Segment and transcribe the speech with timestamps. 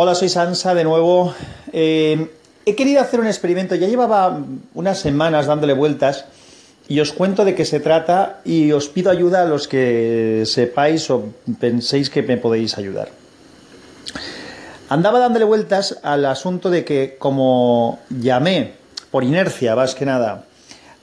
[0.00, 1.34] Hola, soy Sansa de nuevo.
[1.72, 2.30] Eh,
[2.64, 4.38] he querido hacer un experimento, ya llevaba
[4.74, 6.26] unas semanas dándole vueltas
[6.86, 11.10] y os cuento de qué se trata y os pido ayuda a los que sepáis
[11.10, 11.24] o
[11.58, 13.08] penséis que me podéis ayudar.
[14.88, 18.74] Andaba dándole vueltas al asunto de que como llamé,
[19.10, 20.44] por inercia más que nada,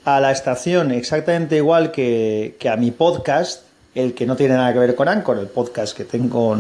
[0.05, 3.64] a la estación exactamente igual que a mi podcast,
[3.95, 6.57] el que no tiene nada que ver con Anchor, el podcast que tengo,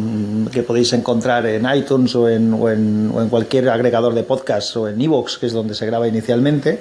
[0.51, 5.47] que podéis encontrar en iTunes o en, cualquier agregador de podcast o en Evox, que
[5.47, 6.79] es donde se graba inicialmente.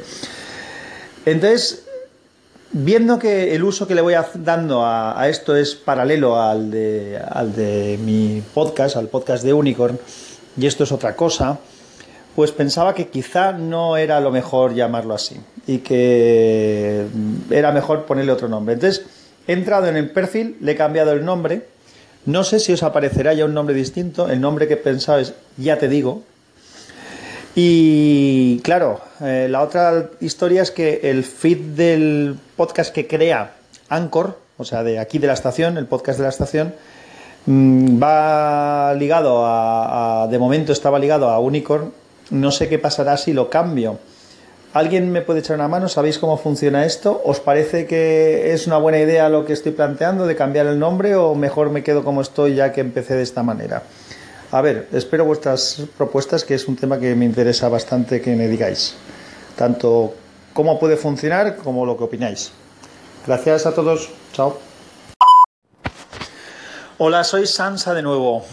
[1.27, 1.87] Entonces,
[2.71, 7.21] viendo que el uso que le voy dando a, a esto es paralelo al de,
[7.29, 9.99] al de mi podcast, al podcast de Unicorn,
[10.57, 11.59] y esto es otra cosa,
[12.37, 17.07] pues pensaba que quizá no era lo mejor llamarlo así y que
[17.51, 18.75] era mejor ponerle otro nombre.
[18.75, 19.05] Entonces,
[19.47, 21.67] He entrado en el perfil, le he cambiado el nombre.
[22.27, 24.31] No sé si os aparecerá ya un nombre distinto.
[24.31, 26.23] El nombre que pensaba es Ya te digo.
[27.55, 33.53] Y claro, eh, la otra historia es que el feed del podcast que crea
[33.89, 36.75] Anchor, o sea, de aquí de la estación, el podcast de la estación,
[37.47, 41.93] mmm, va ligado a, a, de momento estaba ligado a Unicorn.
[42.31, 43.99] No sé qué pasará si lo cambio.
[44.75, 45.89] ¿Alguien me puede echar una mano?
[45.89, 47.23] ¿Sabéis cómo funciona esto?
[47.25, 51.15] ¿Os parece que es una buena idea lo que estoy planteando de cambiar el nombre
[51.15, 53.85] o mejor me quedo como estoy ya que empecé de esta manera?
[54.51, 58.49] A ver, espero vuestras propuestas, que es un tema que me interesa bastante que me
[58.49, 58.97] digáis.
[59.55, 60.13] Tanto
[60.53, 62.51] cómo puede funcionar como lo que opináis.
[63.29, 64.11] Gracias a todos.
[64.33, 64.59] Chao.
[66.99, 68.45] Hola, soy Sansa de nuevo.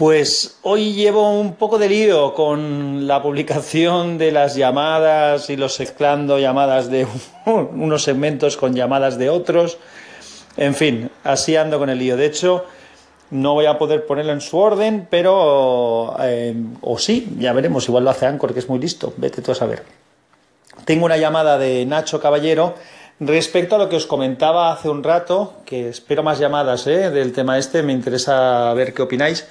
[0.00, 5.78] Pues hoy llevo un poco de lío con la publicación de las llamadas y los
[5.78, 7.06] mezclando llamadas de
[7.44, 9.76] unos segmentos con llamadas de otros.
[10.56, 12.16] En fin, así ando con el lío.
[12.16, 12.64] De hecho,
[13.30, 16.16] no voy a poder ponerlo en su orden, pero...
[16.22, 17.86] Eh, o sí, ya veremos.
[17.86, 19.12] Igual lo hace Anchor, que es muy listo.
[19.18, 19.82] Vete tú a saber.
[20.86, 22.72] Tengo una llamada de Nacho Caballero
[23.20, 27.10] respecto a lo que os comentaba hace un rato, que espero más llamadas ¿eh?
[27.10, 27.82] del tema este.
[27.82, 29.46] Me interesa ver qué opináis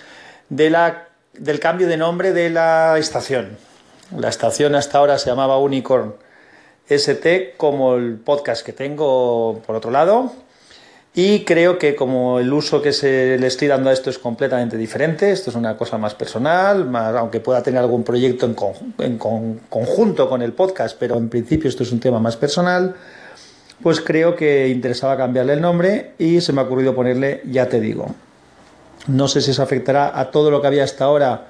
[0.50, 3.58] de la, del cambio de nombre de la estación.
[4.18, 6.16] La estación hasta ahora se llamaba Unicorn
[6.90, 10.32] ST, como el podcast que tengo por otro lado.
[11.14, 14.78] Y creo que como el uso que se le estoy dando a esto es completamente
[14.78, 18.74] diferente, esto es una cosa más personal, más, aunque pueda tener algún proyecto en, con,
[19.00, 22.96] en con, conjunto con el podcast, pero en principio esto es un tema más personal,
[23.82, 27.80] pues creo que interesaba cambiarle el nombre y se me ha ocurrido ponerle Ya te
[27.80, 28.14] digo.
[29.10, 31.48] No sé si eso afectará a todo lo que había hasta ahora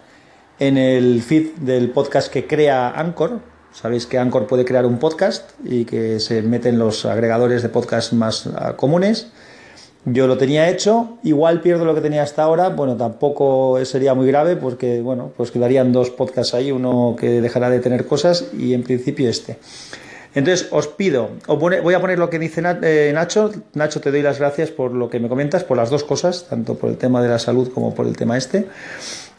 [0.60, 3.42] en el feed del podcast que crea Anchor.
[3.74, 8.14] Sabéis que Anchor puede crear un podcast y que se meten los agregadores de podcast
[8.14, 9.28] más uh, comunes.
[10.06, 14.28] Yo lo tenía hecho, igual pierdo lo que tenía hasta ahora, bueno, tampoco sería muy
[14.28, 18.74] grave porque, bueno, pues quedarían dos podcasts ahí, uno que dejará de tener cosas y
[18.74, 19.60] en principio este.
[20.36, 23.52] Entonces os pido, os pone, voy a poner lo que dice eh, Nacho.
[23.74, 26.76] Nacho, te doy las gracias por lo que me comentas, por las dos cosas, tanto
[26.76, 28.68] por el tema de la salud como por el tema este.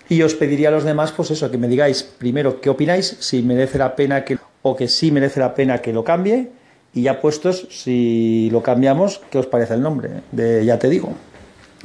[0.09, 3.43] Y os pediría a los demás, pues eso, que me digáis primero qué opináis, si
[3.43, 6.51] merece la pena que, o que sí merece la pena que lo cambie,
[6.93, 10.22] y ya puestos, si lo cambiamos, ¿qué os parece el nombre?
[10.33, 11.15] De ya te digo.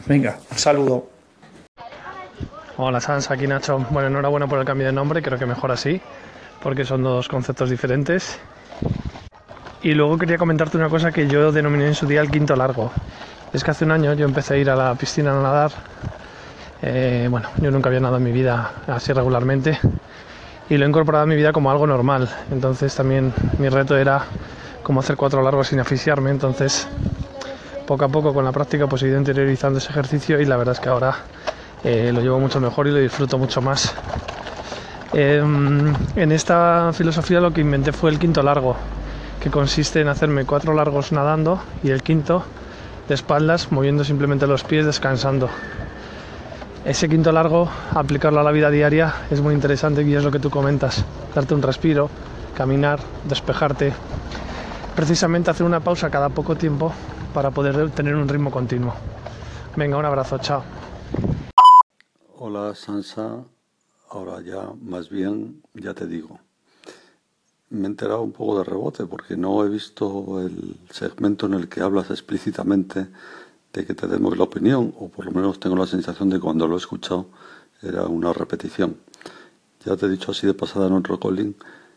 [0.07, 1.07] Venga, un saludo.
[2.77, 3.85] Hola Sans, aquí Nacho.
[3.91, 6.01] Bueno, enhorabuena por el cambio de nombre, creo que mejor así,
[6.63, 8.39] porque son dos conceptos diferentes.
[9.85, 12.91] Y luego quería comentarte una cosa que yo denominé en su día el quinto largo.
[13.53, 15.71] Es que hace un año yo empecé a ir a la piscina a nadar.
[16.81, 19.77] Eh, bueno, yo nunca había nadado en mi vida así regularmente
[20.71, 22.27] y lo he incorporado a mi vida como algo normal.
[22.49, 24.25] Entonces también mi reto era
[24.81, 26.31] como hacer cuatro largos sin asfixiarme.
[26.31, 26.87] Entonces
[27.85, 30.73] poco a poco con la práctica pues he ido interiorizando ese ejercicio y la verdad
[30.73, 31.13] es que ahora
[31.83, 33.93] eh, lo llevo mucho mejor y lo disfruto mucho más.
[35.13, 35.43] Eh,
[36.15, 38.75] en esta filosofía lo que inventé fue el quinto largo,
[39.45, 42.43] que consiste en hacerme cuatro largos nadando y el quinto
[43.07, 45.49] de espaldas moviendo simplemente los pies descansando.
[46.83, 50.39] Ese quinto largo, aplicarlo a la vida diaria es muy interesante y es lo que
[50.39, 51.05] tú comentas,
[51.35, 52.09] darte un respiro,
[52.57, 52.99] caminar,
[53.29, 53.93] despejarte,
[54.95, 56.91] precisamente hacer una pausa cada poco tiempo
[57.31, 58.95] para poder tener un ritmo continuo.
[59.75, 60.63] Venga, un abrazo, chao.
[62.39, 63.43] Hola Sansa,
[64.09, 66.39] ahora ya más bien ya te digo
[67.69, 71.67] me he enterado un poco de rebote porque no he visto el segmento en el
[71.67, 73.07] que hablas explícitamente
[73.73, 76.41] de que te demos la opinión, o por lo menos tengo la sensación de que
[76.41, 77.27] cuando lo he escuchado
[77.81, 78.97] era una repetición.
[79.85, 81.55] Ya te he dicho así de pasada en otro calling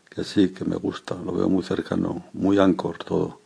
[0.09, 3.39] que sí, que me gusta, lo veo muy cercano, muy anchor todo.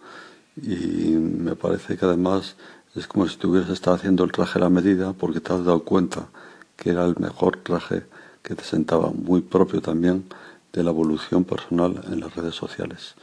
[0.56, 2.56] Y me parece que además
[2.96, 5.84] es como si tuvieras estado haciendo el traje a la medida porque te has dado
[5.84, 6.28] cuenta
[6.76, 8.04] que era el mejor traje
[8.42, 10.26] que te sentaba muy propio también
[10.74, 13.16] de la evolución personal en las redes sociales.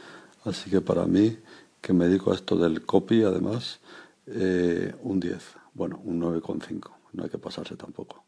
[0.45, 1.37] Así que para mí,
[1.81, 3.81] que me dedico a esto del copy, además,
[4.25, 8.23] eh, un 10, bueno, un 9,5, no hay que pasarse tampoco.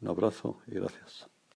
[0.00, 1.28] Un abrazo y gracias.